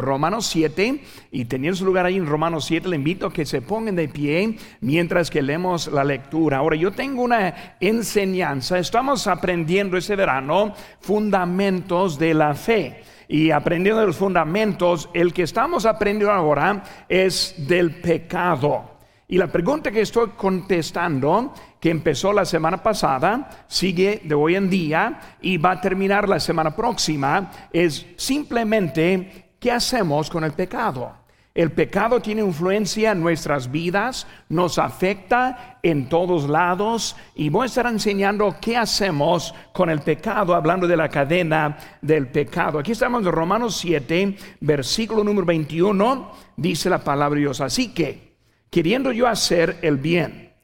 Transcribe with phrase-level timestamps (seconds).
[0.00, 3.62] Romanos 7 y teniendo su lugar ahí en Romanos 7, le invito a que se
[3.62, 6.58] pongan de pie mientras que leemos la lectura.
[6.58, 14.04] Ahora, yo tengo una enseñanza, estamos aprendiendo este verano fundamentos de la fe y aprendiendo
[14.04, 18.98] los fundamentos, el que estamos aprendiendo ahora es del pecado.
[19.30, 24.68] Y la pregunta que estoy contestando, que empezó la semana pasada, sigue de hoy en
[24.68, 31.20] día y va a terminar la semana próxima, es simplemente, ¿qué hacemos con el pecado?
[31.52, 37.66] El pecado tiene influencia en nuestras vidas, nos afecta en todos lados y voy a
[37.66, 42.78] estar enseñando qué hacemos con el pecado, hablando de la cadena del pecado.
[42.78, 47.60] Aquí estamos en Romanos 7, versículo número 21, dice la palabra de Dios.
[47.60, 48.36] Así que,
[48.70, 50.54] queriendo yo hacer el bien,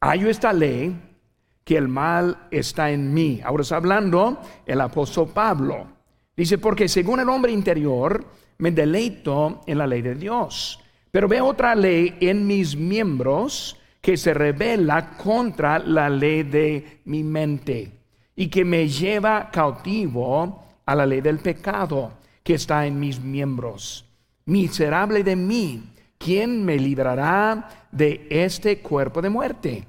[0.00, 1.00] hay esta ley
[1.62, 3.40] que el mal está en mí.
[3.44, 5.99] Ahora está hablando el apóstol Pablo.
[6.40, 8.24] Dice, porque según el hombre interior,
[8.56, 10.80] me deleito en la ley de Dios.
[11.10, 17.22] Pero veo otra ley en mis miembros que se revela contra la ley de mi
[17.22, 17.92] mente
[18.34, 22.12] y que me lleva cautivo a la ley del pecado
[22.42, 24.06] que está en mis miembros.
[24.46, 29.84] Miserable de mí, ¿quién me librará de este cuerpo de muerte?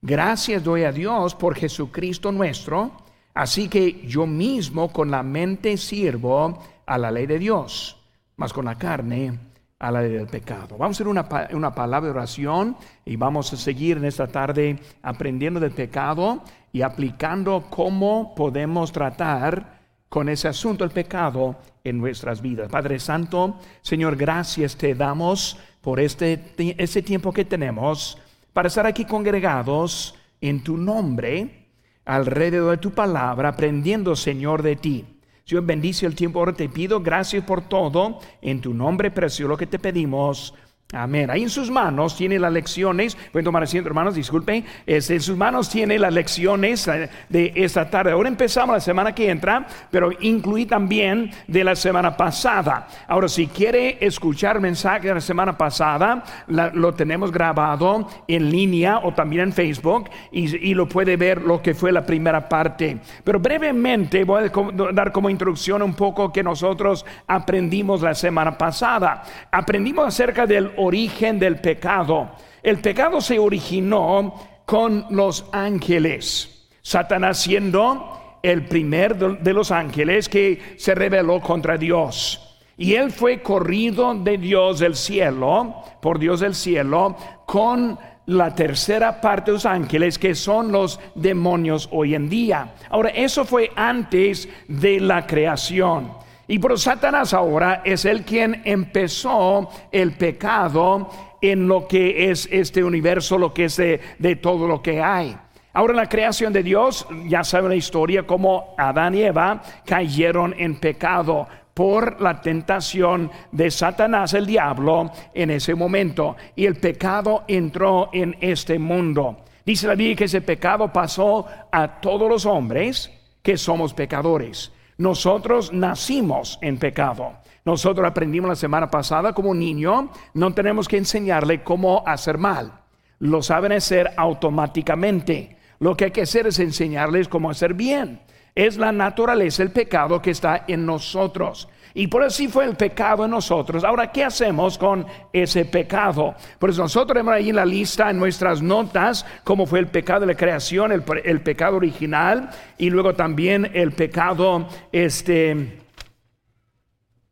[0.00, 3.03] Gracias doy a Dios por Jesucristo nuestro,
[3.34, 8.00] así que yo mismo con la mente sirvo a la ley de Dios,
[8.36, 9.38] mas con la carne
[9.78, 10.76] a la ley del pecado.
[10.78, 14.78] Vamos a hacer una, una, palabra de oración y vamos a seguir en esta tarde
[15.02, 19.74] aprendiendo del pecado y aplicando cómo podemos tratar
[20.08, 22.70] con ese asunto del pecado en nuestras vidas.
[22.70, 28.18] Padre Santo, Señor, gracias te damos por este, este tiempo que tenemos
[28.52, 31.63] para estar aquí congregados en tu nombre,
[32.04, 35.04] alrededor de tu palabra, aprendiendo, Señor, de ti.
[35.44, 36.38] Señor, bendice el tiempo.
[36.38, 38.18] Ahora te pido gracias por todo.
[38.40, 40.54] En tu nombre precioso lo que te pedimos.
[40.92, 41.28] Amén.
[41.28, 43.16] Ahí en sus manos tiene las lecciones.
[43.32, 44.64] Pueden tomar asiento, hermanos, disculpen.
[44.86, 48.12] en sus manos tiene las lecciones eh, de esta tarde.
[48.12, 52.86] Ahora empezamos la semana que entra, pero incluí también de la semana pasada.
[53.08, 59.12] Ahora, si quiere escuchar mensaje de la semana pasada, lo tenemos grabado en línea o
[59.12, 62.98] también en Facebook y, lo puede ver lo que fue la primera parte.
[63.24, 69.22] Pero brevemente voy a dar como introducción un poco que nosotros aprendimos la semana pasada.
[69.50, 72.32] Aprendimos acerca del origen del pecado.
[72.62, 76.68] El pecado se originó con los ángeles.
[76.82, 82.40] Satanás siendo el primer de los ángeles que se rebeló contra Dios.
[82.76, 89.20] Y él fue corrido de Dios del cielo, por Dios del cielo, con la tercera
[89.20, 92.74] parte de los ángeles que son los demonios hoy en día.
[92.90, 96.23] Ahora, eso fue antes de la creación.
[96.46, 101.08] Y por Satanás ahora es el quien empezó el pecado
[101.40, 105.36] en lo que es este universo, lo que es de, todo lo que hay.
[105.72, 110.54] Ahora en la creación de Dios, ya saben la historia, como Adán y Eva cayeron
[110.56, 116.36] en pecado por la tentación de Satanás, el diablo, en ese momento.
[116.54, 119.44] Y el pecado entró en este mundo.
[119.66, 123.10] Dice la Biblia que ese pecado pasó a todos los hombres
[123.42, 124.73] que somos pecadores.
[124.98, 127.32] Nosotros nacimos en pecado.
[127.64, 132.72] Nosotros aprendimos la semana pasada como niño, no tenemos que enseñarle cómo hacer mal.
[133.18, 135.56] Lo saben hacer automáticamente.
[135.80, 138.20] Lo que hay que hacer es enseñarles cómo hacer bien.
[138.54, 141.68] Es la naturaleza, el pecado que está en nosotros.
[141.96, 143.84] Y por así fue el pecado en nosotros.
[143.84, 146.34] Ahora, ¿qué hacemos con ese pecado?
[146.58, 150.26] Pues nosotros tenemos ahí en la lista, en nuestras notas, cómo fue el pecado de
[150.26, 155.83] la creación, el, el pecado original y luego también el pecado, este,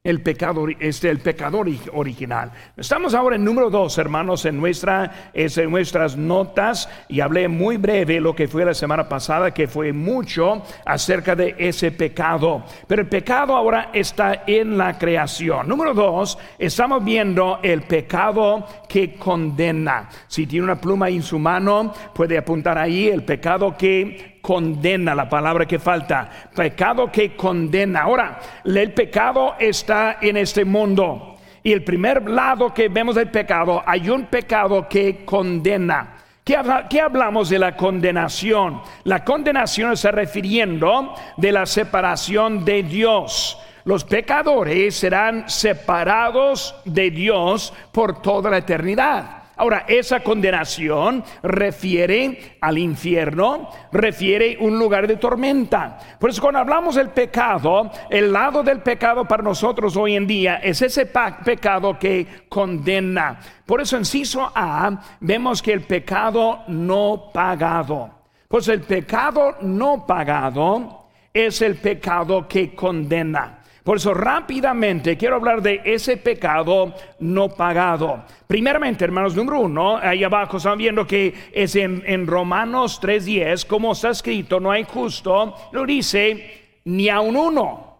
[0.04, 2.50] el pecado, este, el pecador original.
[2.76, 8.20] Estamos ahora en número dos, hermanos, en, nuestra, en nuestras notas y hablé muy breve
[8.20, 12.64] lo que fue la semana pasada, que fue mucho acerca de ese pecado.
[12.88, 15.68] Pero el pecado ahora está en la creación.
[15.68, 20.08] Número dos, estamos viendo el pecado que condena.
[20.26, 25.28] Si tiene una pluma en su mano, puede apuntar ahí el pecado que condena, la
[25.28, 28.02] palabra que falta, pecado que condena.
[28.02, 31.38] Ahora, el pecado está en este mundo.
[31.62, 36.16] Y el primer lado que vemos del pecado, hay un pecado que condena.
[36.44, 36.58] ¿Qué,
[36.90, 38.82] ¿Qué, hablamos de la condenación?
[39.04, 43.56] La condenación está refiriendo de la separación de Dios.
[43.84, 49.41] Los pecadores serán separados de Dios por toda la eternidad.
[49.62, 56.00] Ahora, esa condenación refiere al infierno, refiere un lugar de tormenta.
[56.18, 60.56] Por eso cuando hablamos del pecado, el lado del pecado para nosotros hoy en día
[60.56, 63.38] es ese pecado que condena.
[63.64, 68.10] Por eso en Ciso A vemos que el pecado no pagado.
[68.48, 73.61] Pues el pecado no pagado es el pecado que condena.
[73.82, 78.24] Por eso rápidamente quiero hablar de ese pecado no pagado.
[78.46, 83.92] Primeramente, hermanos, número uno, ahí abajo están viendo que es en, en Romanos 3.10, como
[83.92, 87.92] está escrito, no hay justo, lo dice ni a un uno.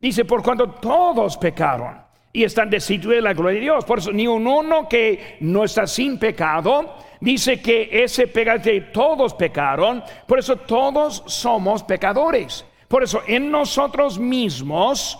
[0.00, 3.84] Dice, por cuanto todos pecaron y están destituidos de la gloria de Dios.
[3.84, 8.60] Por eso, ni un uno que no está sin pecado, dice que ese pecado,
[8.92, 12.66] todos pecaron, por eso todos somos pecadores.
[12.94, 15.18] Por eso en nosotros mismos,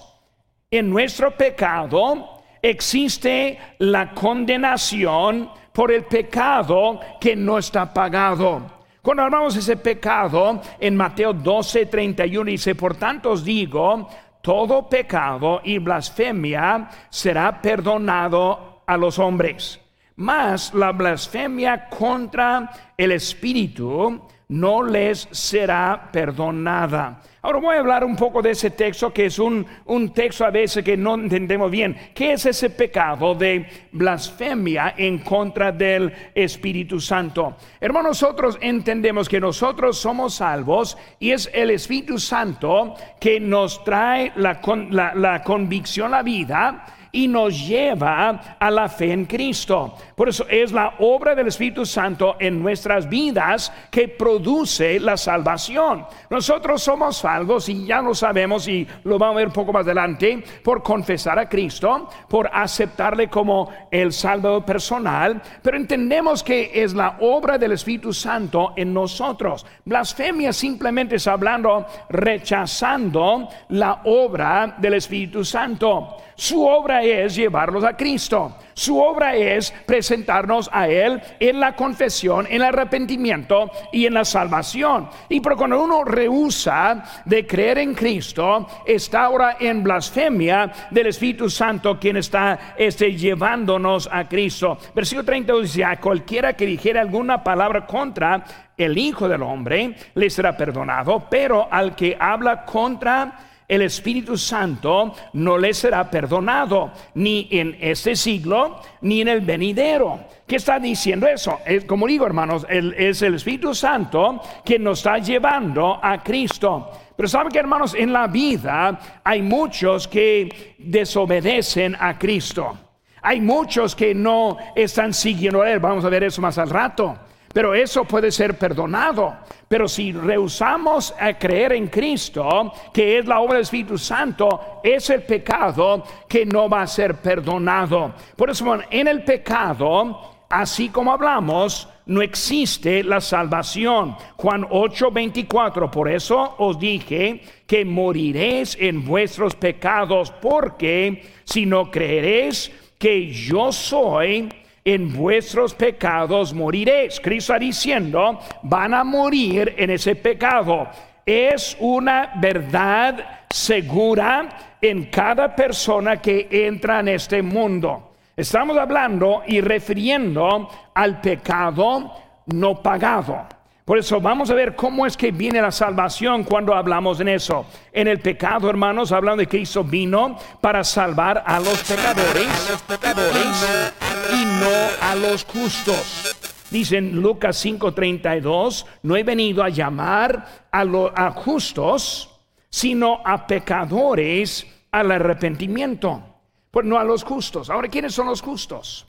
[0.71, 8.63] en nuestro pecado, existe la condenación por el pecado que no está pagado.
[9.03, 14.09] Cuando hablamos de ese pecado, en Mateo 12, 31 dice, por tanto os digo,
[14.41, 19.81] todo pecado y blasfemia será perdonado a los hombres.
[20.15, 27.21] Mas la blasfemia contra el Espíritu no les será perdonada.
[27.45, 29.67] Ahora voy a hablar un poco de ese texto que es un,
[30.15, 31.95] texto a veces que no entendemos bien.
[32.15, 37.57] ¿Qué es ese pecado de blasfemia en contra del Espíritu Santo?
[37.79, 44.33] Hermanos, nosotros entendemos que nosotros somos salvos y es el Espíritu Santo que nos trae
[44.37, 44.59] la,
[44.89, 49.95] la, la convicción a la vida y nos lleva a la fe en Cristo.
[50.17, 56.07] Por eso es la obra del Espíritu Santo en nuestras vidas que produce la salvación.
[56.29, 59.87] Nosotros somos salvos y ya lo sabemos y lo vamos a ver un poco más
[59.87, 66.95] adelante por confesar a Cristo, por aceptarle como el salvador personal, pero entendemos que es
[66.95, 69.65] la obra del Espíritu Santo en nosotros.
[69.85, 76.17] Blasfemia simplemente es hablando rechazando la obra del Espíritu Santo.
[76.37, 78.57] Su obra es llevarlos a Cristo.
[78.75, 84.25] Su obra es presentarnos a Él en la confesión, en el arrepentimiento y en la
[84.25, 85.09] salvación.
[85.29, 91.49] Y por cuando uno rehúsa de creer en Cristo, está ahora en blasfemia del Espíritu
[91.49, 94.77] Santo quien está este, llevándonos a Cristo.
[94.95, 98.45] Versículo 32 dice, a cualquiera que dijera alguna palabra contra
[98.77, 105.15] el Hijo del Hombre, le será perdonado, pero al que habla contra el Espíritu Santo
[105.33, 110.21] no le será perdonado, ni en este siglo, ni en el venidero.
[110.47, 111.61] ¿Qué está diciendo eso?
[111.65, 116.91] Es, como digo, hermanos, es el Espíritu Santo que nos está llevando a Cristo.
[117.17, 122.77] Pero saben que, hermanos, en la vida hay muchos que desobedecen a Cristo.
[123.23, 125.79] Hay muchos que no están siguiendo a Él.
[125.79, 127.17] Vamos a ver eso más al rato.
[127.55, 129.37] Pero eso puede ser perdonado.
[129.69, 135.09] Pero si rehusamos a creer en Cristo, que es la obra del Espíritu Santo, es
[135.09, 138.13] el pecado que no va a ser perdonado.
[138.37, 144.17] Por eso, en el pecado, así como hablamos, no existe la salvación.
[144.37, 152.73] Juan 8:24, por eso os dije que moriréis en vuestros pecados, porque si no creeréis
[152.99, 154.49] que yo soy,
[154.85, 157.19] en vuestros pecados moriréis.
[157.21, 160.89] Cristo está diciendo, van a morir en ese pecado.
[161.25, 168.13] Es una verdad segura en cada persona que entra en este mundo.
[168.37, 172.13] Estamos hablando y refiriendo al pecado
[172.47, 173.47] no pagado.
[173.85, 177.67] Por eso vamos a ver cómo es que viene la salvación cuando hablamos en eso.
[177.93, 182.83] En el pecado, hermanos, hablando de que Cristo vino para salvar a los pecadores, los
[182.83, 186.37] pecadores y no a los justos.
[186.71, 192.31] Dicen Lucas 5:32, no he venido a llamar a los justos,
[192.69, 196.23] sino a pecadores al arrepentimiento.
[196.71, 197.71] Pues no a los justos.
[197.71, 199.07] Ahora, ¿quiénes son los justos?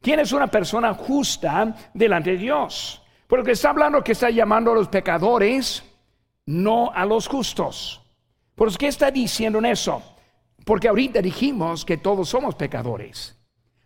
[0.00, 3.02] ¿Quién es una persona justa delante de Dios?
[3.26, 5.82] Porque está hablando que está llamando a los pecadores,
[6.46, 8.00] no a los justos.
[8.54, 10.02] ¿Por qué está diciendo en eso?
[10.64, 13.37] Porque ahorita dijimos que todos somos pecadores.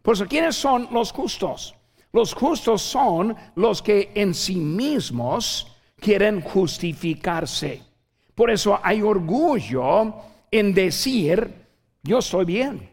[0.03, 1.75] Por eso, ¿quiénes son los justos?
[2.13, 5.67] Los justos son los que en sí mismos
[5.99, 7.81] quieren justificarse.
[8.35, 10.15] Por eso hay orgullo
[10.51, 11.67] en decir,
[12.03, 12.91] yo estoy bien,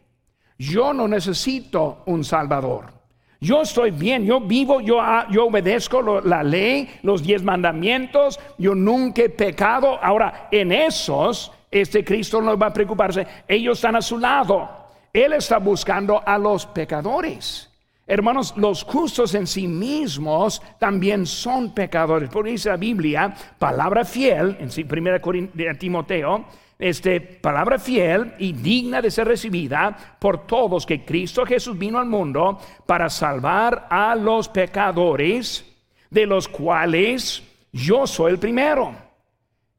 [0.58, 3.00] yo no necesito un Salvador.
[3.42, 9.22] Yo estoy bien, yo vivo, yo, ah, obedezco la ley, los diez mandamientos, yo nunca
[9.24, 9.98] he pecado.
[10.02, 14.79] Ahora, en esos, este Cristo no va a preocuparse, ellos están a su lado.
[15.14, 17.70] Él está buscando a los pecadores.
[18.10, 22.30] Hermanos, los justos en sí mismos también son pecadores.
[22.32, 26.46] Porque dice la Biblia, palabra fiel, en 1 Timoteo,
[26.80, 32.08] este, palabra fiel y digna de ser recibida por todos que Cristo Jesús vino al
[32.08, 35.66] mundo para salvar a los pecadores,
[36.10, 38.96] de los cuales yo soy el primero.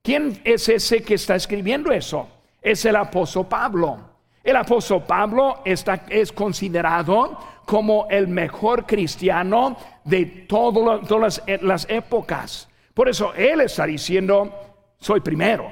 [0.03, 2.29] ¿Quién es ese que está escribiendo eso?
[2.63, 4.10] Es el apóstol Pablo.
[4.42, 12.68] El apóstol Pablo está, es considerado como el mejor cristiano de todas las, épocas.
[12.94, 14.52] Por eso Él está diciendo,
[14.99, 15.70] soy primero.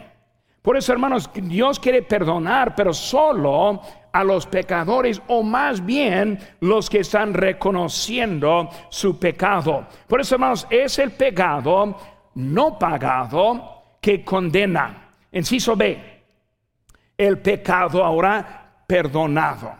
[0.62, 3.80] Por eso, hermanos, Dios quiere perdonar, pero solo
[4.12, 9.86] a los pecadores o más bien los que están reconociendo su pecado.
[10.06, 11.96] Por eso, hermanos, es el pecado
[12.34, 15.14] no pagado que condena.
[15.32, 16.22] Enciso B,
[17.16, 18.57] el pecado ahora
[18.88, 19.72] perdonado.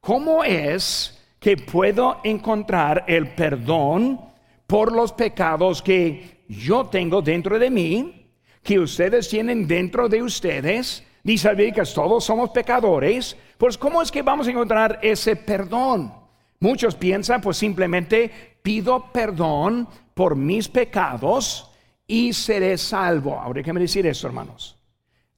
[0.00, 4.18] ¿Cómo es que puedo encontrar el perdón
[4.66, 8.30] por los pecados que yo tengo dentro de mí,
[8.62, 11.04] que ustedes tienen dentro de ustedes.
[11.22, 13.36] Dice que todos somos pecadores.
[13.58, 16.12] Pues ¿cómo es que vamos a encontrar ese perdón?
[16.60, 18.30] Muchos piensan, pues simplemente
[18.62, 21.70] pido perdón por mis pecados
[22.06, 23.38] y seré salvo.
[23.38, 24.73] Ahora déjeme decir eso, hermanos.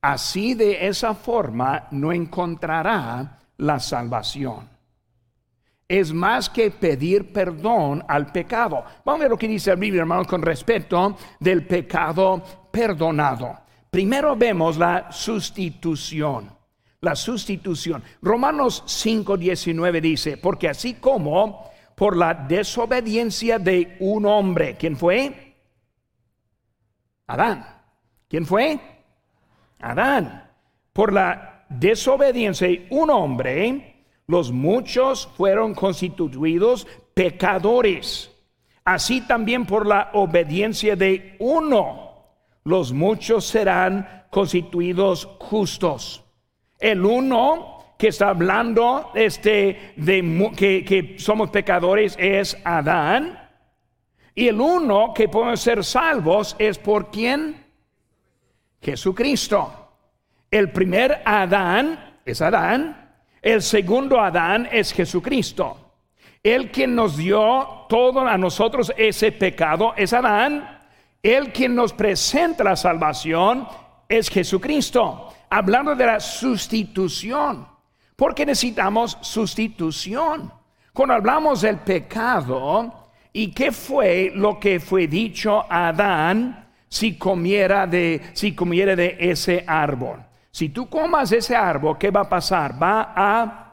[0.06, 4.76] Así de esa forma no encontrará la salvación
[5.88, 8.84] es más que pedir perdón al pecado.
[9.04, 13.60] Vamos a ver lo que dice la Biblia, hermanos, con respecto del pecado perdonado.
[13.90, 16.50] Primero vemos la sustitución.
[17.00, 18.02] La sustitución.
[18.20, 25.54] Romanos 5:19 dice, porque así como por la desobediencia de un hombre, ¿quién fue?
[27.28, 27.64] Adán.
[28.28, 28.95] ¿Quién fue?
[29.80, 30.50] Adán.
[30.92, 38.32] Por la desobediencia de un hombre, los muchos fueron constituidos pecadores.
[38.84, 42.24] Así también por la obediencia de uno,
[42.64, 46.24] los muchos serán constituidos justos.
[46.78, 53.38] El uno que está hablando este, de que, somos pecadores es Adán.
[54.34, 57.65] Y el uno que podemos ser salvos es por quién?
[58.80, 59.90] Jesucristo.
[60.50, 63.06] El primer Adán es Adán
[63.46, 65.92] el segundo Adán es Jesucristo.
[66.42, 70.80] El quien nos dio todo a nosotros ese pecado es Adán.
[71.22, 73.68] El quien nos presenta la salvación
[74.08, 75.32] es Jesucristo.
[75.48, 77.68] Hablando de la sustitución.
[78.16, 80.52] Porque necesitamos sustitución.
[80.92, 87.86] Cuando hablamos del pecado, ¿y qué fue lo que fue dicho a Adán si comiera
[87.86, 90.24] de, si de ese árbol?
[90.50, 92.82] Si tú comas ese árbol, ¿qué va a pasar?
[92.82, 93.66] Va a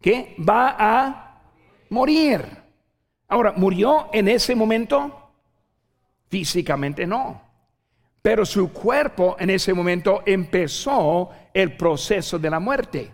[0.00, 0.34] ¿qué?
[0.38, 1.40] Va a
[1.90, 2.44] morir.
[3.28, 5.30] Ahora, ¿murió en ese momento?
[6.28, 7.40] Físicamente no.
[8.20, 13.12] Pero su cuerpo en ese momento empezó el proceso de la muerte.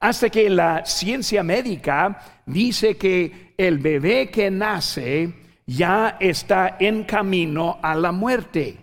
[0.00, 5.34] Hasta que la ciencia médica dice que el bebé que nace
[5.68, 8.78] ya está en camino a la muerte.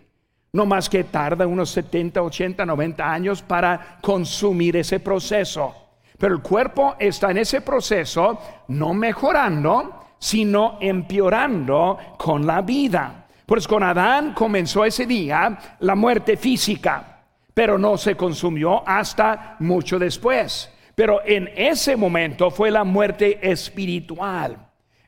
[0.54, 5.76] No más que tarda unos 70, 80, 90 años para consumir ese proceso.
[6.18, 13.26] Pero el cuerpo está en ese proceso no mejorando, sino empeorando con la vida.
[13.48, 17.24] Pues con Adán comenzó ese día la muerte física,
[17.54, 20.72] pero no se consumió hasta mucho después.
[20.94, 24.66] Pero en ese momento fue la muerte espiritual.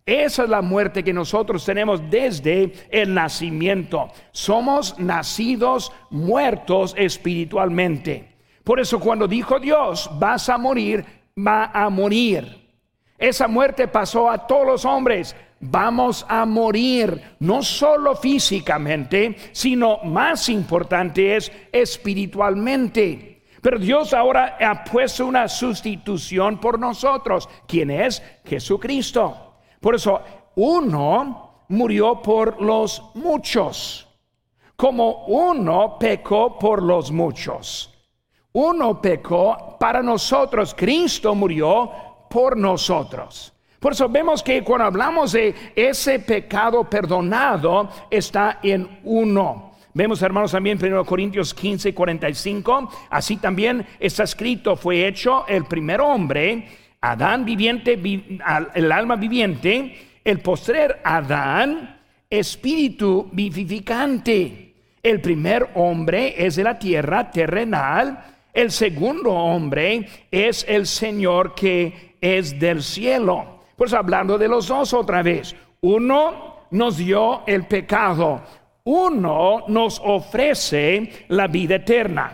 [0.07, 4.07] Esa es la muerte que nosotros tenemos desde el nacimiento.
[4.31, 8.37] Somos nacidos muertos espiritualmente.
[8.63, 11.05] Por eso cuando dijo Dios, vas a morir,
[11.37, 12.69] va a morir.
[13.17, 15.35] Esa muerte pasó a todos los hombres.
[15.59, 23.43] Vamos a morir, no solo físicamente, sino más importante es espiritualmente.
[23.61, 27.49] Pero Dios ahora ha puesto una sustitución por nosotros.
[27.67, 28.23] ¿Quién es?
[28.45, 29.46] Jesucristo.
[29.79, 30.21] Por eso,
[30.55, 34.07] uno murió por los muchos,
[34.75, 37.93] como uno pecó por los muchos.
[38.53, 41.91] Uno pecó para nosotros, Cristo murió
[42.29, 43.53] por nosotros.
[43.79, 49.73] Por eso vemos que cuando hablamos de ese pecado perdonado, está en uno.
[49.93, 52.89] Vemos, hermanos, también 1 Corintios 15, 45.
[53.09, 56.67] Así también está escrito, fue hecho el primer hombre
[57.01, 57.99] Adán viviente,
[58.73, 61.99] el alma viviente, el postrer Adán,
[62.29, 64.73] espíritu vivificante.
[65.01, 72.15] El primer hombre es de la tierra terrenal, el segundo hombre es el Señor que
[72.19, 73.61] es del cielo.
[73.75, 78.41] Pues hablando de los dos otra vez, uno nos dio el pecado,
[78.83, 82.33] uno nos ofrece la vida eterna,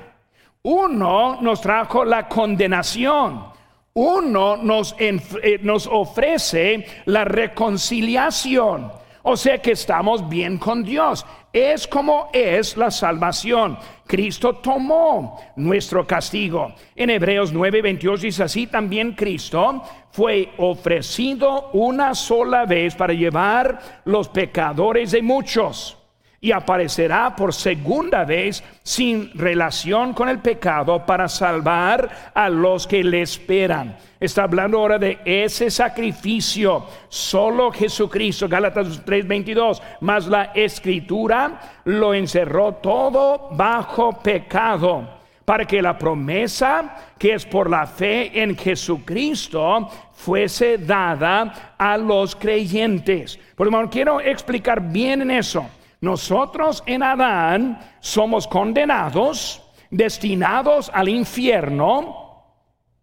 [0.63, 3.52] uno nos trajo la condenación,
[3.95, 8.91] uno nos, eh, nos ofrece la reconciliación.
[9.25, 11.25] O sea que estamos bien con Dios.
[11.53, 13.77] Es como es la salvación.
[14.05, 16.73] Cristo tomó nuestro castigo.
[16.95, 24.27] En Hebreos 9:28 dice así, también Cristo fue ofrecido una sola vez para llevar los
[24.27, 26.02] pecadores de muchos
[26.43, 33.01] y aparecerá por segunda vez sin relación con el pecado para salvar a los que
[33.01, 33.95] le esperan.
[34.19, 36.85] Está hablando ahora de ese sacrificio.
[37.07, 45.97] Solo Jesucristo, Gálatas 3:22, más la escritura lo encerró todo bajo pecado para que la
[45.97, 53.39] promesa que es por la fe en Jesucristo fuese dada a los creyentes.
[53.55, 55.65] Por lo quiero explicar bien en eso.
[56.03, 62.43] Nosotros en Adán somos condenados, destinados al infierno.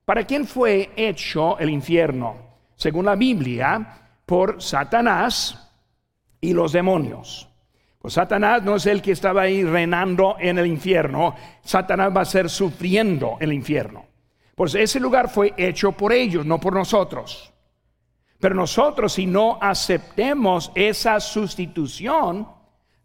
[0.04, 2.36] ¿Para quién fue hecho el infierno?
[2.76, 5.72] Según la Biblia, por Satanás
[6.42, 7.48] y los demonios.
[7.98, 11.34] Pues Satanás no es el que estaba ahí reinando en el infierno.
[11.62, 14.04] Satanás va a ser sufriendo el infierno.
[14.54, 17.50] Pues ese lugar fue hecho por ellos, no por nosotros.
[18.38, 22.59] Pero nosotros si no aceptemos esa sustitución,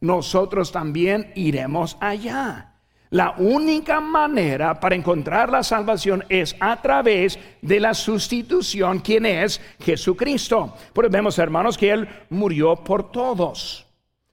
[0.06, 2.72] nosotros también iremos allá.
[3.12, 9.62] La única manera para encontrar la salvación es a través de la sustitución, quien es
[9.80, 10.76] Jesucristo.
[10.92, 13.86] Porque vemos, hermanos, que Él murió por todos.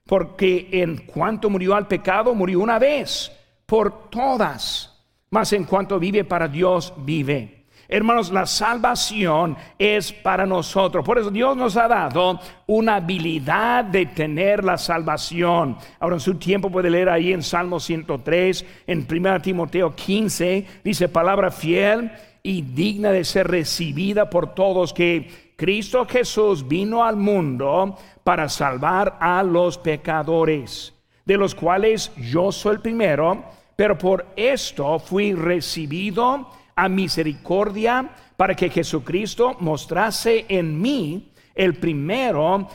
[0.04, 3.30] Porque en cuanto murió al pecado, murió una vez,
[3.66, 5.00] por todas.
[5.30, 7.61] Mas en cuanto vive para Dios, vive.
[7.92, 11.04] Hermanos, la salvación es para nosotros.
[11.04, 15.76] Por eso Dios nos ha dado una habilidad de tener la salvación.
[16.00, 21.10] Ahora en su tiempo puede leer ahí en Salmo 103, en 1 Timoteo 15, dice
[21.10, 22.10] palabra fiel
[22.42, 29.18] y digna de ser recibida por todos que Cristo Jesús vino al mundo para salvar
[29.20, 30.94] a los pecadores,
[31.26, 33.44] de los cuales yo soy el primero,
[33.76, 42.68] pero por esto fui recibido a misericordia para que Jesucristo mostrase en mí el primero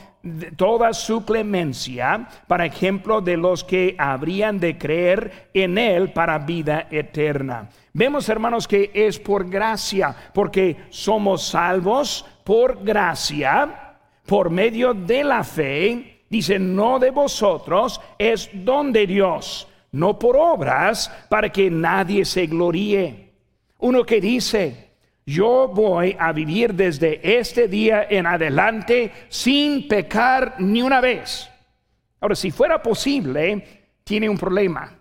[0.56, 6.88] toda su clemencia, para ejemplo de los que habrían de creer en Él para vida
[6.90, 7.68] eterna.
[7.92, 15.44] Vemos, hermanos, que es por gracia, porque somos salvos por gracia, por medio de la
[15.44, 16.22] fe.
[16.28, 22.46] Dice, no de vosotros, es don de Dios, no por obras, para que nadie se
[22.46, 23.27] gloríe.
[23.78, 24.88] Uno que dice,
[25.24, 31.48] yo voy a vivir desde este día en adelante sin pecar ni una vez.
[32.20, 34.98] Ahora, si fuera posible, tiene un problema,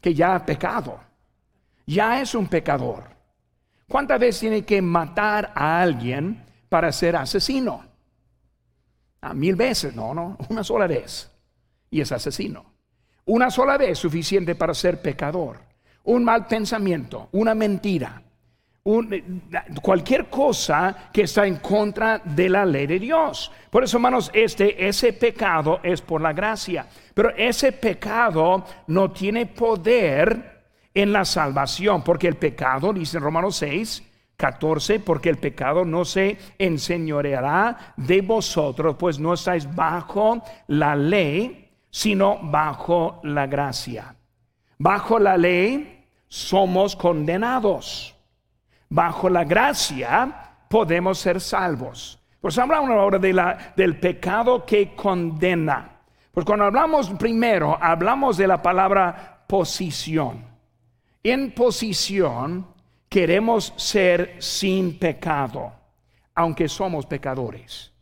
[0.00, 1.00] que ya ha pecado,
[1.86, 3.04] ya es un pecador.
[3.88, 7.86] ¿Cuántas veces tiene que matar a alguien para ser asesino?
[9.22, 11.30] A mil veces, no, no, una sola vez.
[11.90, 12.64] Y es asesino.
[13.24, 15.71] Una sola vez suficiente para ser pecador
[16.04, 18.22] un mal pensamiento, una mentira,
[19.80, 23.52] cualquier cosa que está en contra de la ley de Dios.
[23.70, 26.86] Por eso, hermanos, este, ese pecado es por la gracia.
[27.14, 34.02] Pero ese pecado no tiene poder en la salvación, porque el pecado, dice Romanos 6,
[34.36, 41.70] 14, porque el pecado no se enseñoreará de vosotros, pues no estáis bajo la ley,
[41.88, 44.16] sino bajo la gracia.
[44.78, 45.91] Bajo la ley
[46.32, 48.14] somos condenados.
[48.88, 52.18] Bajo la gracia podemos ser salvos.
[52.40, 56.00] Pues hablamos ahora de la, del pecado que condena.
[56.32, 60.42] Pues cuando hablamos primero, hablamos de la palabra posición.
[61.22, 62.66] En posición
[63.10, 65.70] queremos ser sin pecado,
[66.34, 67.92] aunque somos pecadores.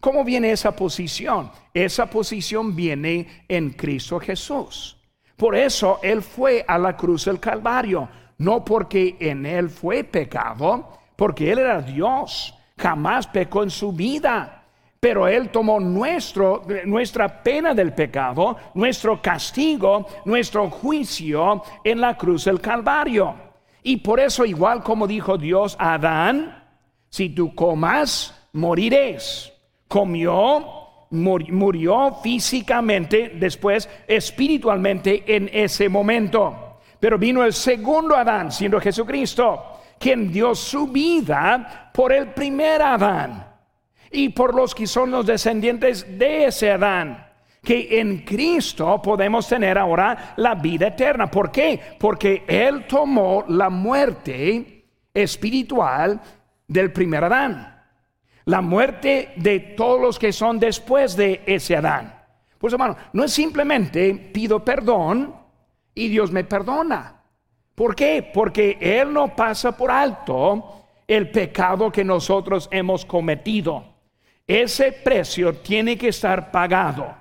[0.00, 1.50] ¿Cómo viene esa posición?
[1.74, 4.96] Esa posición viene en Cristo Jesús.
[5.36, 10.98] Por eso Él fue a la cruz del Calvario, no porque en Él fue pecado,
[11.16, 14.62] porque Él era Dios, jamás pecó en su vida.
[15.00, 22.46] Pero Él tomó nuestro, nuestra pena del pecado, nuestro castigo, nuestro juicio en la cruz
[22.46, 23.34] del Calvario.
[23.82, 26.64] Y por eso, igual como dijo Dios a Adán,
[27.10, 29.52] si tú comas, moriréis.
[29.88, 30.83] Comió,
[31.14, 36.80] murió físicamente, después espiritualmente en ese momento.
[37.00, 43.50] Pero vino el segundo Adán, siendo Jesucristo, quien dio su vida por el primer Adán.
[44.10, 47.26] y por los que son los descendientes de ese Adán.
[47.62, 51.28] Que en Cristo podemos tener ahora la vida eterna.
[51.28, 51.80] ¿Por qué?
[51.98, 56.20] Porque Él tomó la muerte espiritual
[56.68, 57.73] del primer Adán.
[58.46, 62.22] La muerte de todos los que son después de ese Adán.
[62.58, 65.34] Pues hermano, no es simplemente pido perdón
[65.94, 67.22] y Dios me perdona.
[67.74, 68.30] ¿Por qué?
[68.32, 73.84] Porque Él no pasa por alto el pecado que nosotros hemos cometido.
[74.46, 77.14] Ese precio tiene que estar pagado.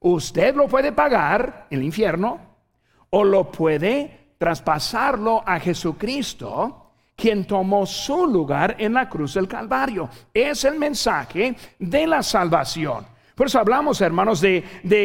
[0.00, 2.40] Usted lo puede pagar en el infierno
[3.10, 6.83] o lo puede traspasarlo a Jesucristo,
[7.16, 10.08] quien tomó su lugar en la cruz del Calvario.
[10.32, 13.14] Es el mensaje de la salvación.
[13.34, 14.62] Por eso hablamos, hermanos, de,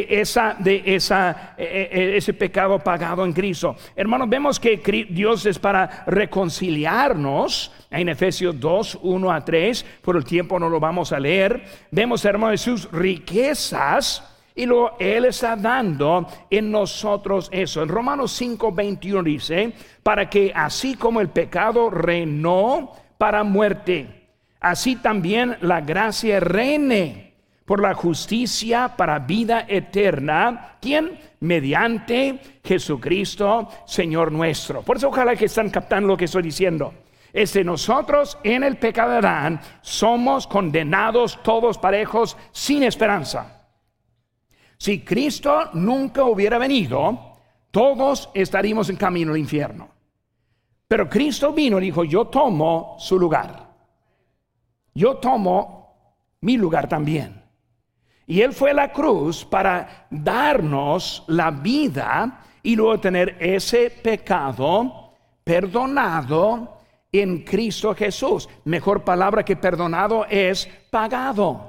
[0.08, 3.76] esa, de esa, e, e, ese pecado pagado en Cristo.
[3.96, 4.78] Hermanos, vemos que
[5.10, 7.72] Dios es para reconciliarnos.
[7.90, 11.64] En Efesios 2, 1 a 3, por el tiempo no lo vamos a leer.
[11.90, 14.24] Vemos, hermanos, sus riquezas.
[14.60, 17.82] Y luego Él está dando en nosotros eso.
[17.82, 19.72] En Romanos 5, 21 dice,
[20.04, 24.28] para que así como el pecado reinó para muerte,
[24.60, 30.76] así también la gracia reine por la justicia para vida eterna.
[30.82, 31.18] ¿Quién?
[31.40, 34.82] Mediante Jesucristo, Señor nuestro.
[34.82, 36.94] Por eso ojalá que están captando lo que estoy diciendo.
[37.32, 43.59] Es de nosotros en el pecado de somos condenados todos parejos sin esperanza.
[44.80, 47.36] Si Cristo nunca hubiera venido,
[47.70, 49.90] todos estaríamos en camino al infierno.
[50.88, 53.68] Pero Cristo vino y dijo, yo tomo su lugar.
[54.94, 57.44] Yo tomo mi lugar también.
[58.26, 65.14] Y Él fue a la cruz para darnos la vida y luego tener ese pecado
[65.44, 66.80] perdonado
[67.12, 68.48] en Cristo Jesús.
[68.64, 71.69] Mejor palabra que perdonado es pagado.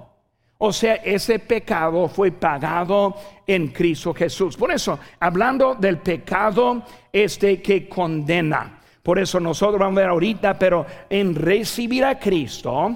[0.63, 4.57] O sea, ese pecado fue pagado en Cristo Jesús.
[4.57, 8.79] Por eso, hablando del pecado este que condena.
[9.03, 12.95] Por eso nosotros vamos a ver ahorita, pero en recibir a Cristo,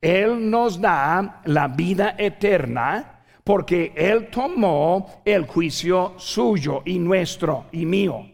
[0.00, 7.86] él nos da la vida eterna porque Él tomó el juicio suyo y nuestro y
[7.86, 8.26] mío.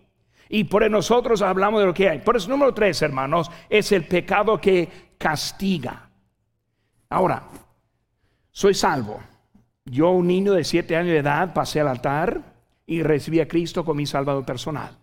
[0.48, 2.18] Y por eso nosotros hablamos de lo que hay.
[2.18, 6.11] Por eso número tres, hermanos, es el pecado que castiga.
[7.09, 7.44] Ahora,
[8.55, 9.21] soy salvo.
[9.85, 12.55] Yo, un niño de siete años de edad, pasé al altar
[12.87, 14.97] y recibí a Cristo como mi salvador personal.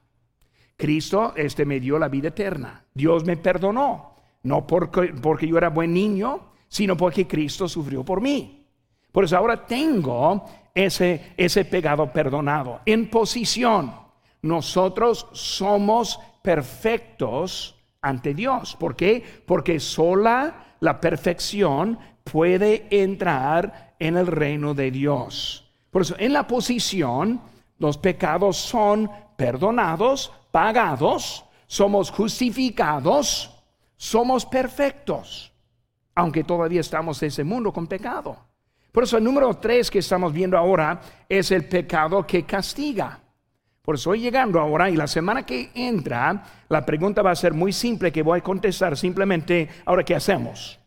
[0.77, 2.85] Cristo este, me dio la vida eterna.
[2.93, 4.15] Dios me perdonó.
[4.43, 8.65] No porque, porque yo era buen niño, sino porque Cristo sufrió por mí.
[9.11, 12.79] Por eso ahora tengo ese, ese pecado perdonado.
[12.85, 13.93] En posición,
[14.41, 18.77] nosotros somos perfectos ante Dios.
[18.79, 19.43] ¿Por qué?
[19.45, 25.69] Porque sola la perfección puede entrar en el reino de Dios.
[25.89, 27.41] Por eso, en la posición,
[27.77, 33.51] los pecados son perdonados, pagados, somos justificados,
[33.97, 35.51] somos perfectos
[36.15, 38.37] aunque todavía estamos en ese mundo con pecado.
[38.91, 43.19] Por eso el número tres que estamos viendo ahora es el pecado que castiga.
[43.81, 47.53] Por eso estoy llegando ahora y la semana que entra, la pregunta va a ser
[47.53, 50.80] muy simple que voy a contestar simplemente, ahora, ¿qué hacemos?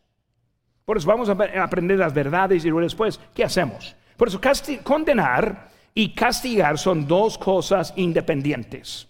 [0.85, 3.95] Por eso vamos a aprender las verdades y luego después, ¿qué hacemos?
[4.15, 4.39] Por eso
[4.83, 9.07] condenar y castigar son dos cosas independientes.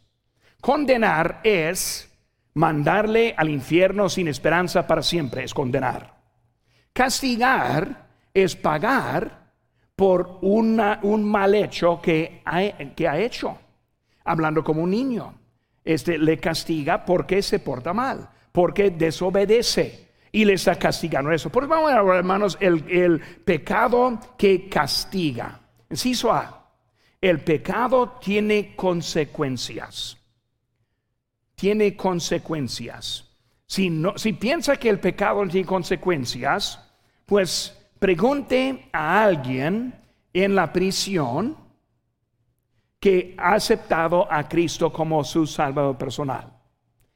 [0.62, 2.10] Condenar es
[2.56, 6.16] Mandarle al infierno sin esperanza para siempre es condenar.
[6.94, 9.52] Castigar es pagar
[9.94, 12.62] por un mal hecho que ha,
[12.96, 13.58] que ha hecho.
[14.24, 15.34] Hablando como un niño.
[15.84, 20.05] Este le castiga porque se porta mal, porque desobedece
[20.36, 21.50] y le está castigando eso.
[21.50, 25.60] Por vamos a ver, hermanos, el, el pecado que castiga.
[25.90, 26.72] Inciso A.
[27.22, 30.18] El pecado tiene consecuencias
[31.56, 33.32] tiene consecuencias.
[33.66, 36.80] Si, no, si piensa que el pecado no tiene consecuencias,
[37.26, 39.96] pues pregunte a alguien
[40.34, 41.58] en la prisión
[43.00, 46.52] que ha aceptado a Cristo como su salvador personal.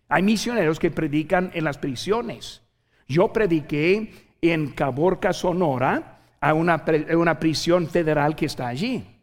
[0.08, 2.63] Hay misioneros que predican en las prisiones.
[3.10, 6.86] Yo prediqué en Caborca, Sonora, a una,
[7.17, 9.19] una prisión federal que está allí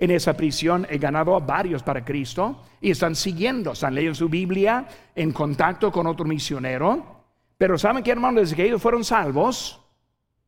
[0.00, 4.30] en esa prisión he ganado a varios para Cristo y están siguiendo, están leyendo su
[4.30, 7.20] Biblia en contacto con otro misionero.
[7.58, 8.40] Pero ¿saben qué, hermanos?
[8.40, 9.78] Desde que ellos fueron salvos,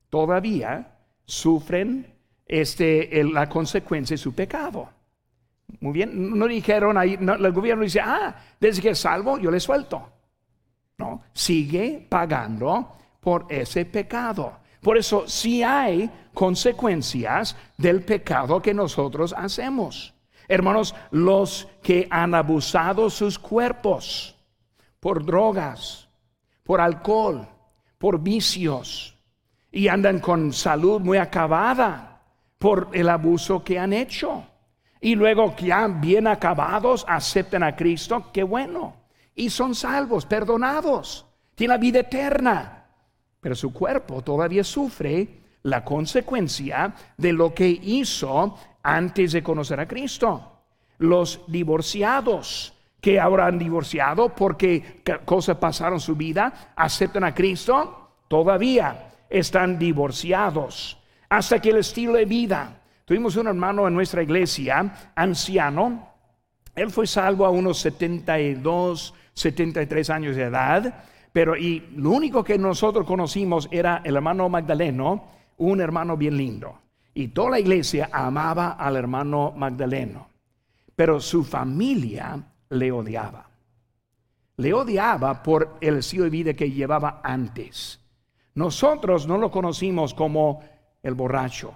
[0.08, 2.14] todavía sufren
[2.46, 4.88] este, la consecuencia de su pecado.
[5.80, 9.60] Muy bien, no dijeron ahí, el gobierno dice, ah, desde que es salvo, yo le
[9.60, 10.08] suelto.
[10.98, 14.58] No, sigue pagando por ese pecado.
[14.80, 20.14] Por eso sí hay consecuencias del pecado que nosotros hacemos.
[20.48, 24.36] Hermanos, los que han abusado sus cuerpos
[24.98, 26.08] por drogas,
[26.64, 27.48] por alcohol,
[27.98, 29.16] por vicios
[29.70, 32.20] y andan con salud muy acabada
[32.58, 34.44] por el abuso que han hecho.
[35.00, 39.01] Y luego ya bien acabados aceptan a Cristo, qué bueno.
[39.34, 42.86] Y son salvos, perdonados, tienen la vida eterna.
[43.40, 49.88] Pero su cuerpo todavía sufre la consecuencia de lo que hizo antes de conocer a
[49.88, 50.60] Cristo.
[50.98, 59.12] Los divorciados que ahora han divorciado porque cosas pasaron su vida, aceptan a Cristo, todavía
[59.28, 60.98] están divorciados.
[61.28, 62.78] Hasta que el estilo de vida.
[63.04, 66.11] Tuvimos un hermano en nuestra iglesia, anciano,
[66.74, 72.58] él fue salvo a unos 72, 73 años de edad, pero y lo único que
[72.58, 75.24] nosotros conocimos era el hermano Magdaleno,
[75.58, 76.78] un hermano bien lindo.
[77.14, 80.28] Y toda la iglesia amaba al hermano Magdaleno.
[80.96, 83.48] Pero su familia le odiaba.
[84.56, 88.00] Le odiaba por el estilo de vida que llevaba antes.
[88.54, 90.62] Nosotros no lo conocimos como
[91.02, 91.74] el borracho,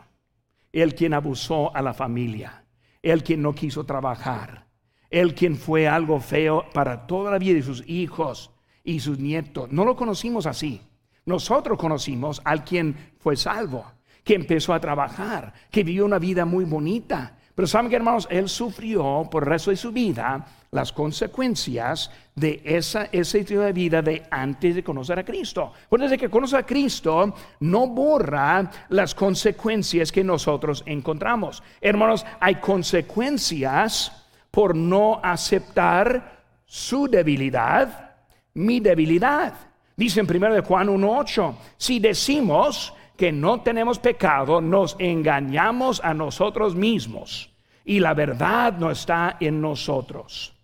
[0.72, 2.64] el quien abusó a la familia,
[3.02, 4.65] el quien no quiso trabajar,
[5.10, 8.50] el quien fue algo feo para toda la vida de sus hijos
[8.84, 9.70] y sus nietos.
[9.70, 10.80] No lo conocimos así.
[11.24, 13.84] Nosotros conocimos al quien fue salvo,
[14.22, 17.36] que empezó a trabajar, que vivió una vida muy bonita.
[17.54, 22.60] Pero saben que hermanos, él sufrió por el resto de su vida las consecuencias de
[22.64, 25.72] esa, ese de vida de antes de conocer a Cristo.
[25.88, 31.62] Pues desde que conoce a Cristo, no borra las consecuencias que nosotros encontramos.
[31.80, 34.25] Hermanos, hay consecuencias
[34.56, 38.14] por no aceptar su debilidad,
[38.54, 39.52] mi debilidad.
[39.94, 46.74] Dice en 1 Juan 1.8, si decimos que no tenemos pecado, nos engañamos a nosotros
[46.74, 47.52] mismos
[47.84, 50.54] y la verdad no está en nosotros.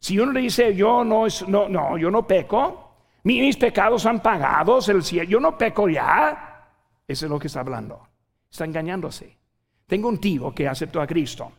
[0.00, 4.80] Si uno le dice, yo no, no, no, yo no peco, mis pecados han pagado
[4.88, 6.68] el yo no peco ya,
[7.06, 8.08] eso es lo que está hablando.
[8.50, 9.36] Está engañándose.
[9.86, 11.52] Tengo un tío que aceptó a Cristo.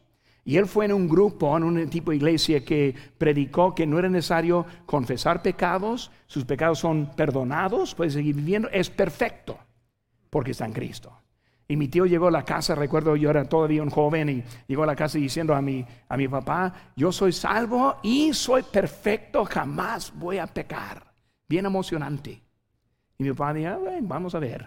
[0.47, 3.99] Y él fue en un grupo, en un tipo de iglesia que predicó que no
[3.99, 9.59] era necesario confesar pecados, sus pecados son perdonados, puede seguir viviendo, es perfecto
[10.29, 11.11] porque está en Cristo.
[11.67, 14.83] Y mi tío llegó a la casa, recuerdo yo era todavía un joven y llegó
[14.83, 19.43] a la casa diciendo a mi, a mi papá, yo soy salvo y soy perfecto,
[19.43, 21.13] jamás voy a pecar.
[21.49, 22.41] Bien emocionante.
[23.17, 24.65] Y mi papá dijo, vamos a ver.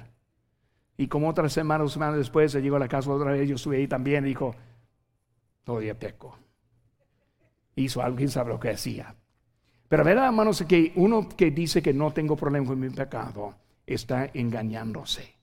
[0.98, 3.78] Y como otras semanas, semanas después, se llegó a la casa otra vez, yo estuve
[3.78, 4.54] ahí también dijo,
[5.64, 6.38] todavía peco.
[7.76, 9.14] Hizo algo, quién sabe lo que hacía.
[9.88, 13.54] Pero verdad, hermanos, que uno que dice que no tengo problema con mi pecado,
[13.86, 15.34] está engañándose.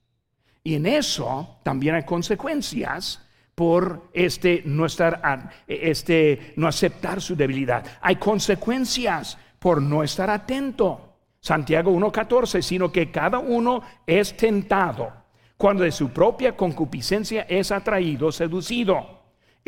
[0.63, 3.21] Y en eso también hay consecuencias
[3.56, 7.86] por este no estar este no aceptar su debilidad.
[8.01, 11.15] Hay consecuencias por no estar atento.
[11.39, 15.12] Santiago 1:14, sino que cada uno es tentado
[15.58, 19.16] cuando de su propia concupiscencia es atraído, seducido.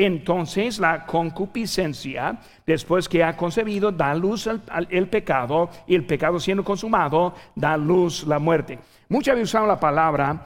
[0.02, 6.40] Entonces la concupiscencia, después que ha concebido, da luz al, el pecado y el pecado
[6.40, 8.80] siendo consumado, da luz la muerte.
[9.10, 10.46] Muchas veces usamos la palabra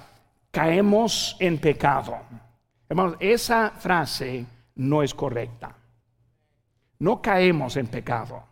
[0.50, 2.18] caemos en pecado.
[2.90, 4.44] Hermanos, esa frase
[4.78, 5.76] no es correcta.
[6.98, 8.44] No caemos en pecado,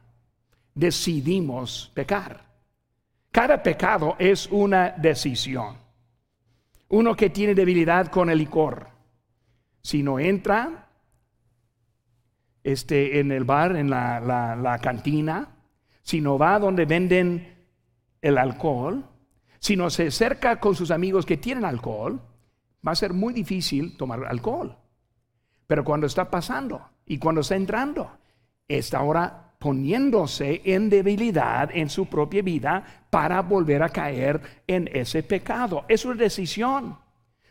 [0.76, 2.42] decidimos pecar.
[3.32, 5.78] Cada pecado es una decisión.
[6.90, 8.88] Uno que tiene debilidad con el licor,
[9.82, 10.90] si no entra
[12.64, 14.20] este, en el bar, en la,
[14.56, 15.50] la cantina,
[16.02, 17.66] si no va donde venden
[18.22, 19.06] el alcohol,
[19.60, 22.20] si no se acerca con sus amigos que tienen alcohol,
[22.86, 24.76] va a ser muy difícil tomar alcohol.
[25.68, 28.12] Pero cuando está pasando y cuando está entrando,
[28.68, 35.22] está ahora poniéndose en debilidad en su propia vida para volver a caer en ese
[35.22, 35.86] pecado.
[35.88, 36.98] Es una decisión.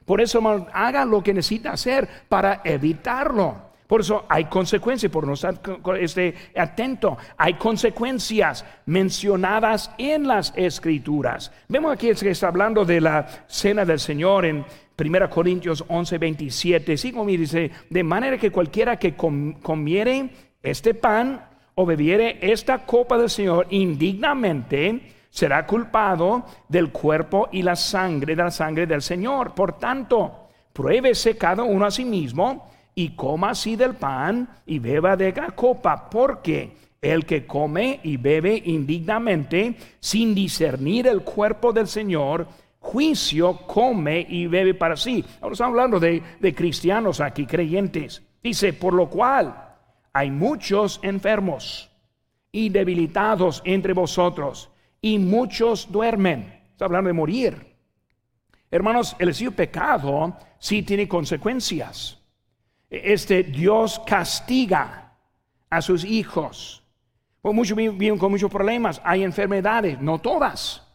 [0.04, 0.42] Por eso
[0.72, 3.69] haga lo que necesita hacer para evitarlo.
[3.90, 5.60] Por eso hay consecuencias, por no estar
[5.98, 7.18] este, atento.
[7.36, 11.50] Hay consecuencias mencionadas en las escrituras.
[11.66, 14.64] Vemos aquí que está hablando de la cena del Señor en
[14.96, 16.96] 1 Corintios 11, 27.
[16.96, 20.30] Sí, como dice, de manera que cualquiera que comiere
[20.62, 27.74] este pan o bebiere esta copa del Señor indignamente, será culpado del cuerpo y la
[27.74, 29.52] sangre de la sangre del Señor.
[29.52, 32.70] Por tanto, pruébese cada uno a sí mismo
[33.00, 38.18] y coma así del pan y beba de la copa, porque el que come y
[38.18, 42.46] bebe indignamente sin discernir el cuerpo del Señor,
[42.78, 45.24] juicio come y bebe para sí.
[45.40, 48.22] Ahora estamos hablando de, de cristianos aquí, creyentes.
[48.42, 49.76] Dice, por lo cual
[50.12, 51.90] hay muchos enfermos
[52.52, 56.60] y debilitados entre vosotros, y muchos duermen.
[56.72, 57.76] Está hablando de morir.
[58.70, 62.19] Hermanos, el pecado sí tiene consecuencias.
[62.90, 65.12] Este Dios castiga
[65.70, 66.82] a sus hijos.
[67.42, 69.00] Muchos viven con muchos problemas.
[69.04, 70.86] Hay enfermedades, no todas,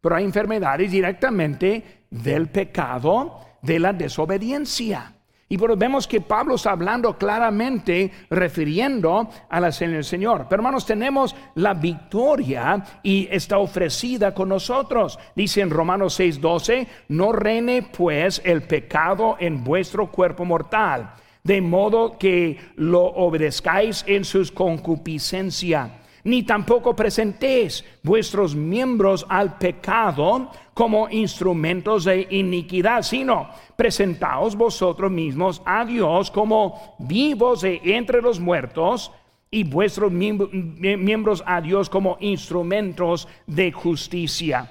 [0.00, 5.10] pero hay enfermedades directamente del pecado, de la desobediencia.
[5.46, 10.46] Y vemos que Pablo está hablando claramente refiriendo a la del Señor.
[10.48, 15.18] Pero hermanos, tenemos la victoria y está ofrecida con nosotros.
[15.36, 21.12] Dice en Romanos 6:12, no reine pues el pecado en vuestro cuerpo mortal,
[21.44, 30.50] de modo que lo obedezcáis en sus concupiscencia ni tampoco presentéis vuestros miembros al pecado
[30.72, 38.40] como instrumentos de iniquidad, sino presentaos vosotros mismos a Dios como vivos de entre los
[38.40, 39.12] muertos
[39.50, 44.68] y vuestros miembros a Dios como instrumentos de justicia.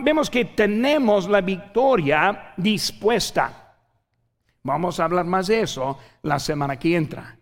[0.00, 3.67] Vemos que tenemos la victoria dispuesta.
[4.68, 7.36] Vamos a hablar más de eso la semana que entra.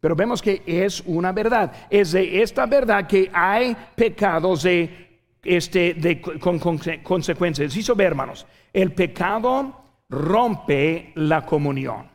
[0.00, 1.72] Pero vemos que es una verdad.
[1.88, 7.76] Es de esta verdad que hay pecados de, este, de, con, consecuencias.
[7.76, 12.10] Hizo ver, hermanos, el pecado rompe la comunión.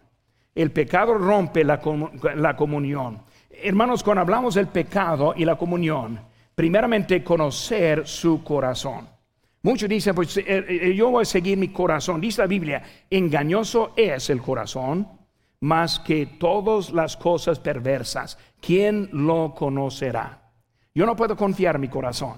[0.53, 1.79] El pecado rompe la,
[2.35, 3.21] la comunión.
[3.49, 6.19] Hermanos, cuando hablamos del pecado y la comunión,
[6.55, 9.07] primeramente conocer su corazón.
[9.63, 12.21] Muchos dicen, pues eh, eh, yo voy a seguir mi corazón.
[12.21, 15.07] Dice la Biblia, engañoso es el corazón
[15.59, 18.37] más que todas las cosas perversas.
[18.61, 20.51] ¿Quién lo conocerá?
[20.93, 22.35] Yo no puedo confiar en mi corazón.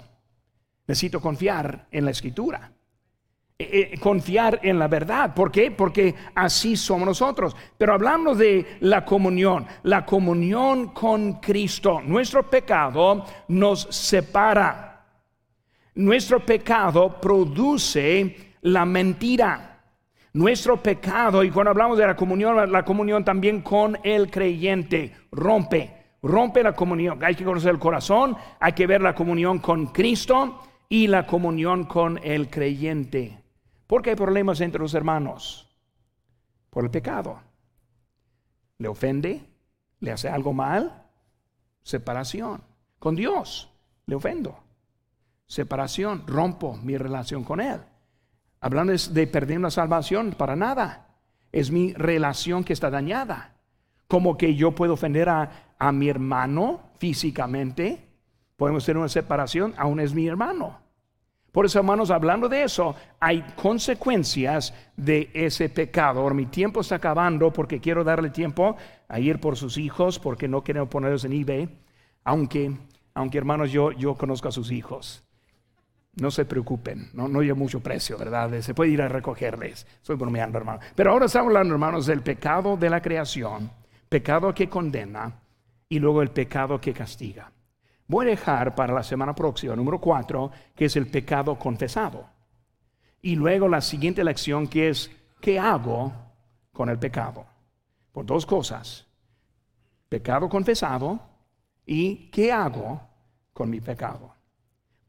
[0.87, 2.71] Necesito confiar en la escritura.
[3.61, 5.35] Eh, confiar en la verdad.
[5.35, 5.69] ¿Por qué?
[5.69, 7.55] Porque así somos nosotros.
[7.77, 12.01] Pero hablamos de la comunión, la comunión con Cristo.
[12.01, 14.88] Nuestro pecado nos separa.
[15.99, 19.69] Nuestro pecado produce la mentira
[20.33, 25.91] nuestro pecado, y cuando hablamos de la comunión, la comunión también con el creyente, rompe,
[26.21, 27.23] rompe la comunión.
[27.23, 31.85] Hay que conocer el corazón, hay que ver la comunión con Cristo y la comunión
[31.85, 33.43] con el creyente.
[33.87, 35.67] ¿Por qué hay problemas entre los hermanos?
[36.69, 37.41] Por el pecado.
[38.77, 39.41] ¿Le ofende?
[39.99, 41.07] ¿Le hace algo mal?
[41.81, 42.61] Separación.
[42.99, 43.73] Con Dios,
[44.05, 44.68] le ofendo.
[45.49, 47.79] Separación, rompo mi relación con Él.
[48.61, 51.07] Hablando de perder una salvación, para nada.
[51.51, 53.55] Es mi relación que está dañada.
[54.07, 58.09] Como que yo puedo ofender a, a mi hermano físicamente.
[58.57, 60.81] Podemos tener una separación, aún es mi hermano.
[61.51, 66.29] Por eso, hermanos, hablando de eso, hay consecuencias de ese pecado.
[66.29, 70.63] Mi tiempo está acabando porque quiero darle tiempo a ir por sus hijos, porque no
[70.63, 71.69] quiero ponerlos en eBay.
[72.23, 72.77] Aunque,
[73.15, 75.25] aunque hermanos, yo, yo conozco a sus hijos.
[76.15, 78.59] No se preocupen, no, no hay mucho precio, ¿verdad?
[78.61, 79.85] Se puede ir a recogerles.
[80.01, 80.79] Estoy bromeando, hermano.
[80.95, 83.71] Pero ahora estamos hablando, hermanos, del pecado de la creación,
[84.09, 85.39] pecado que condena
[85.87, 87.51] y luego el pecado que castiga.
[88.07, 92.25] Voy a dejar para la semana próxima, número cuatro, que es el pecado confesado.
[93.21, 96.11] Y luego la siguiente lección que es, ¿qué hago
[96.73, 97.45] con el pecado?
[98.11, 99.05] Por dos cosas.
[100.09, 101.19] Pecado confesado
[101.85, 102.99] y ¿qué hago
[103.53, 104.38] con mi pecado?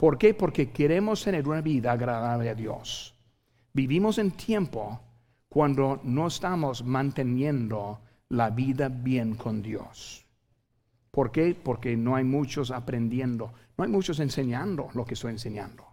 [0.00, 0.32] ¿Por qué?
[0.32, 3.14] Porque queremos tener una vida agradable a Dios.
[3.74, 4.98] Vivimos en tiempo
[5.50, 10.24] cuando no estamos manteniendo la vida bien con Dios.
[11.10, 11.54] ¿Por qué?
[11.54, 15.84] Porque no hay muchos aprendiendo, no hay muchos enseñando lo que estoy enseñando.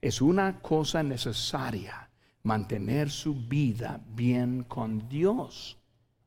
[0.00, 2.08] Es una cosa necesaria
[2.44, 5.76] mantener su vida bien con Dios.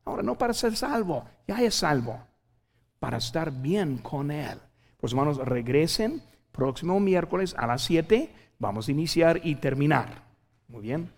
[0.04, 2.20] Ahora, no para ser salvo, ya es salvo,
[3.00, 4.56] para estar bien con Él.
[4.98, 10.22] Pues hermanos, regresen próximo miércoles a las 7 vamos a iniciar y terminar.
[10.68, 11.10] Muy bien.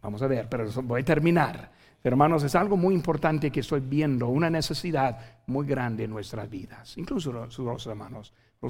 [0.00, 1.72] Vamos a ver, pero voy a terminar.
[2.02, 6.96] hermanos, es algo muy importante que estoy viendo, una necesidad muy grande en nuestras vidas,
[6.98, 8.32] incluso los hermanos.